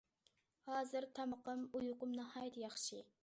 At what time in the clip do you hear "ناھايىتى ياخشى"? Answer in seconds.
2.21-3.05